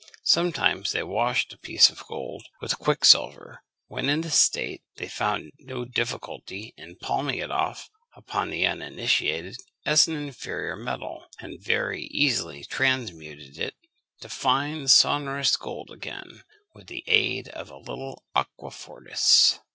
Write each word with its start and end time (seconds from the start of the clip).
Sometimes 0.25 0.93
they 0.93 1.03
washed 1.03 1.53
a 1.53 1.59
piece 1.59 1.91
of 1.91 2.07
gold 2.07 2.47
with 2.59 2.79
quicksilver. 2.79 3.61
When 3.85 4.09
in 4.09 4.21
this 4.21 4.33
state, 4.41 4.81
they 4.95 5.07
found 5.07 5.51
no 5.59 5.85
difficulty 5.85 6.73
in 6.75 6.95
palming 6.95 7.37
it 7.37 7.51
off 7.51 7.87
upon 8.15 8.49
the 8.49 8.65
uninitiated 8.65 9.57
as 9.85 10.07
an 10.07 10.15
inferior 10.15 10.75
metal, 10.75 11.27
and 11.37 11.61
very 11.61 12.05
easily 12.05 12.63
transmuted 12.65 13.59
it 13.59 13.75
into 14.17 14.29
fine 14.29 14.87
sonorous 14.87 15.55
gold 15.55 15.91
again 15.91 16.45
with 16.73 16.87
the 16.87 17.03
aid 17.05 17.49
of 17.49 17.69
a 17.69 17.77
little 17.77 18.23
aquafortis. 18.35 19.59